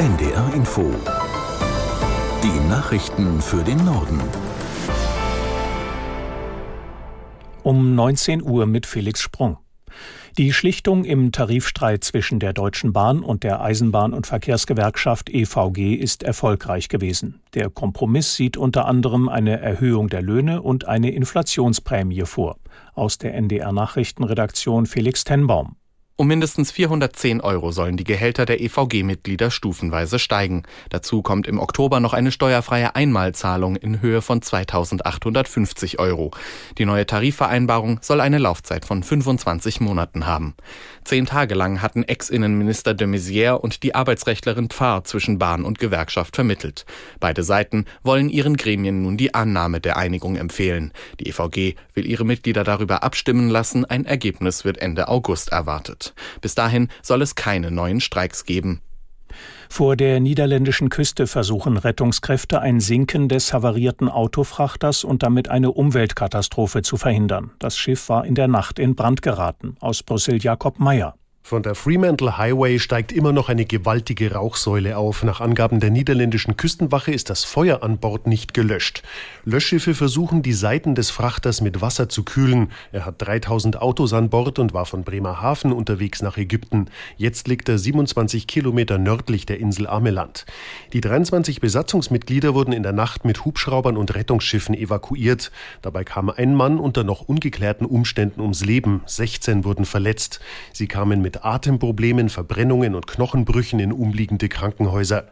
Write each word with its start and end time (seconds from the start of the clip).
NDR 0.00 0.54
Info. 0.54 0.90
Die 2.42 2.68
Nachrichten 2.70 3.42
für 3.42 3.62
den 3.62 3.84
Norden. 3.84 4.18
Um 7.62 7.94
19 7.94 8.42
Uhr 8.42 8.64
mit 8.64 8.86
Felix 8.86 9.20
Sprung. 9.20 9.58
Die 10.38 10.54
Schlichtung 10.54 11.04
im 11.04 11.32
Tarifstreit 11.32 12.02
zwischen 12.02 12.38
der 12.38 12.54
Deutschen 12.54 12.94
Bahn 12.94 13.22
und 13.22 13.42
der 13.42 13.60
Eisenbahn- 13.60 14.14
und 14.14 14.26
Verkehrsgewerkschaft 14.26 15.28
EVG 15.28 15.96
ist 15.96 16.22
erfolgreich 16.22 16.88
gewesen. 16.88 17.42
Der 17.52 17.68
Kompromiss 17.68 18.36
sieht 18.36 18.56
unter 18.56 18.86
anderem 18.86 19.28
eine 19.28 19.60
Erhöhung 19.60 20.08
der 20.08 20.22
Löhne 20.22 20.62
und 20.62 20.88
eine 20.88 21.10
Inflationsprämie 21.10 22.24
vor. 22.24 22.56
Aus 22.94 23.18
der 23.18 23.34
NDR 23.34 23.72
Nachrichtenredaktion 23.72 24.86
Felix 24.86 25.24
Tenbaum. 25.24 25.76
Um 26.20 26.26
mindestens 26.26 26.70
410 26.70 27.40
Euro 27.40 27.72
sollen 27.72 27.96
die 27.96 28.04
Gehälter 28.04 28.44
der 28.44 28.60
EVG-Mitglieder 28.60 29.50
stufenweise 29.50 30.18
steigen. 30.18 30.64
Dazu 30.90 31.22
kommt 31.22 31.46
im 31.46 31.58
Oktober 31.58 31.98
noch 31.98 32.12
eine 32.12 32.30
steuerfreie 32.30 32.94
Einmalzahlung 32.94 33.76
in 33.76 34.02
Höhe 34.02 34.20
von 34.20 34.42
2850 34.42 35.98
Euro. 35.98 36.30
Die 36.76 36.84
neue 36.84 37.06
Tarifvereinbarung 37.06 38.00
soll 38.02 38.20
eine 38.20 38.36
Laufzeit 38.36 38.84
von 38.84 39.02
25 39.02 39.80
Monaten 39.80 40.26
haben. 40.26 40.56
Zehn 41.04 41.24
Tage 41.24 41.54
lang 41.54 41.80
hatten 41.80 42.02
Ex-Innenminister 42.02 42.92
de 42.92 43.06
Maizière 43.06 43.54
und 43.54 43.82
die 43.82 43.94
Arbeitsrechtlerin 43.94 44.68
Pfarr 44.68 45.04
zwischen 45.04 45.38
Bahn 45.38 45.64
und 45.64 45.78
Gewerkschaft 45.78 46.34
vermittelt. 46.36 46.84
Beide 47.18 47.42
Seiten 47.42 47.86
wollen 48.02 48.28
ihren 48.28 48.58
Gremien 48.58 49.00
nun 49.00 49.16
die 49.16 49.32
Annahme 49.32 49.80
der 49.80 49.96
Einigung 49.96 50.36
empfehlen. 50.36 50.92
Die 51.18 51.30
EVG 51.30 51.76
will 51.94 52.04
ihre 52.04 52.26
Mitglieder 52.26 52.62
darüber 52.62 53.04
abstimmen 53.04 53.48
lassen. 53.48 53.86
Ein 53.86 54.04
Ergebnis 54.04 54.66
wird 54.66 54.76
Ende 54.76 55.08
August 55.08 55.50
erwartet. 55.50 56.09
Bis 56.40 56.54
dahin 56.54 56.88
soll 57.02 57.22
es 57.22 57.34
keine 57.34 57.70
neuen 57.70 58.00
Streiks 58.00 58.44
geben. 58.44 58.80
Vor 59.68 59.94
der 59.94 60.18
niederländischen 60.18 60.88
Küste 60.88 61.28
versuchen 61.28 61.76
Rettungskräfte 61.76 62.60
ein 62.60 62.80
Sinken 62.80 63.28
des 63.28 63.52
havarierten 63.52 64.08
Autofrachters 64.08 65.04
und 65.04 65.22
damit 65.22 65.48
eine 65.48 65.70
Umweltkatastrophe 65.70 66.82
zu 66.82 66.96
verhindern. 66.96 67.52
Das 67.60 67.76
Schiff 67.76 68.08
war 68.08 68.24
in 68.24 68.34
der 68.34 68.48
Nacht 68.48 68.80
in 68.80 68.96
Brand 68.96 69.22
geraten. 69.22 69.76
Aus 69.80 70.02
Brüssel 70.02 70.42
Jakob 70.42 70.80
Meyer. 70.80 71.14
Von 71.50 71.64
der 71.64 71.74
Fremantle 71.74 72.38
Highway 72.38 72.78
steigt 72.78 73.10
immer 73.10 73.32
noch 73.32 73.48
eine 73.48 73.64
gewaltige 73.64 74.34
Rauchsäule 74.34 74.96
auf. 74.96 75.24
Nach 75.24 75.40
Angaben 75.40 75.80
der 75.80 75.90
niederländischen 75.90 76.56
Küstenwache 76.56 77.10
ist 77.10 77.28
das 77.28 77.42
Feuer 77.42 77.82
an 77.82 77.98
Bord 77.98 78.28
nicht 78.28 78.54
gelöscht. 78.54 79.02
Löschschiffe 79.44 79.96
versuchen, 79.96 80.42
die 80.42 80.52
Seiten 80.52 80.94
des 80.94 81.10
Frachters 81.10 81.60
mit 81.60 81.80
Wasser 81.80 82.08
zu 82.08 82.22
kühlen. 82.22 82.70
Er 82.92 83.04
hat 83.04 83.16
3000 83.18 83.82
Autos 83.82 84.12
an 84.12 84.30
Bord 84.30 84.60
und 84.60 84.74
war 84.74 84.86
von 84.86 85.02
Bremerhaven 85.02 85.72
unterwegs 85.72 86.22
nach 86.22 86.36
Ägypten. 86.36 86.86
Jetzt 87.16 87.48
liegt 87.48 87.68
er 87.68 87.78
27 87.78 88.46
Kilometer 88.46 88.98
nördlich 88.98 89.44
der 89.44 89.58
Insel 89.58 89.88
Ameland. 89.88 90.46
Die 90.92 91.00
23 91.00 91.60
Besatzungsmitglieder 91.60 92.54
wurden 92.54 92.72
in 92.72 92.84
der 92.84 92.92
Nacht 92.92 93.24
mit 93.24 93.44
Hubschraubern 93.44 93.96
und 93.96 94.14
Rettungsschiffen 94.14 94.76
evakuiert. 94.76 95.50
Dabei 95.82 96.04
kam 96.04 96.30
ein 96.30 96.54
Mann 96.54 96.78
unter 96.78 97.02
noch 97.02 97.22
ungeklärten 97.22 97.86
Umständen 97.86 98.40
ums 98.40 98.64
Leben. 98.64 99.02
16 99.06 99.64
wurden 99.64 99.84
verletzt. 99.84 100.38
Sie 100.72 100.86
kamen 100.86 101.20
Atemproblemen, 101.44 102.28
Verbrennungen 102.28 102.94
und 102.94 103.06
Knochenbrüchen 103.06 103.80
in 103.80 103.92
umliegende 103.92 104.48
Krankenhäuser. 104.48 105.26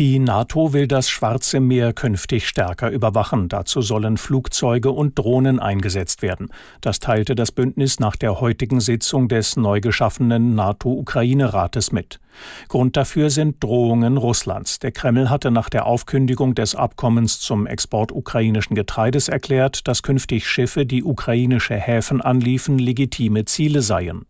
Die 0.00 0.18
NATO 0.18 0.72
will 0.72 0.88
das 0.88 1.08
Schwarze 1.08 1.60
Meer 1.60 1.92
künftig 1.92 2.48
stärker 2.48 2.90
überwachen. 2.90 3.48
Dazu 3.48 3.80
sollen 3.80 4.16
Flugzeuge 4.16 4.90
und 4.90 5.16
Drohnen 5.16 5.60
eingesetzt 5.60 6.20
werden. 6.20 6.48
Das 6.80 6.98
teilte 6.98 7.36
das 7.36 7.52
Bündnis 7.52 8.00
nach 8.00 8.16
der 8.16 8.40
heutigen 8.40 8.80
Sitzung 8.80 9.28
des 9.28 9.56
neu 9.56 9.80
geschaffenen 9.80 10.56
NATO-Ukraine-Rates 10.56 11.92
mit. 11.92 12.18
Grund 12.66 12.96
dafür 12.96 13.30
sind 13.30 13.62
Drohungen 13.62 14.16
Russlands. 14.16 14.80
Der 14.80 14.90
Kreml 14.90 15.30
hatte 15.30 15.52
nach 15.52 15.68
der 15.68 15.86
Aufkündigung 15.86 16.56
des 16.56 16.74
Abkommens 16.74 17.38
zum 17.38 17.68
Export 17.68 18.10
ukrainischen 18.10 18.74
Getreides 18.74 19.28
erklärt, 19.28 19.86
dass 19.86 20.02
künftig 20.02 20.48
Schiffe, 20.48 20.86
die 20.86 21.04
ukrainische 21.04 21.76
Häfen 21.76 22.20
anliefen, 22.20 22.80
legitime 22.80 23.44
Ziele 23.44 23.80
seien. 23.80 24.26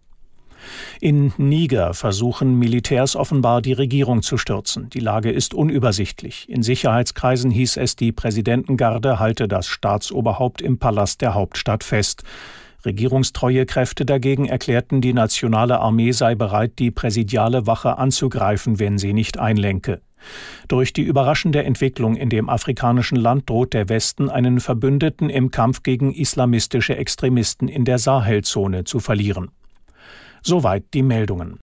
In 1.00 1.32
Niger 1.36 1.94
versuchen 1.94 2.58
Militärs 2.58 3.16
offenbar 3.16 3.62
die 3.62 3.72
Regierung 3.72 4.22
zu 4.22 4.36
stürzen. 4.36 4.90
Die 4.90 5.00
Lage 5.00 5.30
ist 5.30 5.54
unübersichtlich. 5.54 6.48
In 6.48 6.62
Sicherheitskreisen 6.62 7.50
hieß 7.50 7.76
es, 7.76 7.96
die 7.96 8.12
Präsidentengarde 8.12 9.18
halte 9.18 9.48
das 9.48 9.66
Staatsoberhaupt 9.66 10.62
im 10.62 10.78
Palast 10.78 11.20
der 11.20 11.34
Hauptstadt 11.34 11.84
fest. 11.84 12.22
Regierungstreue 12.84 13.66
Kräfte 13.66 14.04
dagegen 14.04 14.46
erklärten, 14.46 15.00
die 15.00 15.14
nationale 15.14 15.80
Armee 15.80 16.12
sei 16.12 16.34
bereit, 16.34 16.78
die 16.78 16.90
präsidiale 16.90 17.66
Wache 17.66 17.98
anzugreifen, 17.98 18.78
wenn 18.78 18.98
sie 18.98 19.12
nicht 19.12 19.38
einlenke. 19.38 20.00
Durch 20.68 20.92
die 20.92 21.02
überraschende 21.02 21.64
Entwicklung 21.64 22.16
in 22.16 22.30
dem 22.30 22.48
afrikanischen 22.48 23.16
Land 23.16 23.48
droht 23.48 23.74
der 23.74 23.88
Westen 23.88 24.30
einen 24.30 24.60
Verbündeten 24.60 25.30
im 25.30 25.50
Kampf 25.50 25.82
gegen 25.82 26.12
islamistische 26.12 26.96
Extremisten 26.96 27.68
in 27.68 27.84
der 27.84 27.98
Sahelzone 27.98 28.84
zu 28.84 29.00
verlieren. 29.00 29.50
Soweit 30.46 30.92
die 30.92 31.02
Meldungen. 31.02 31.58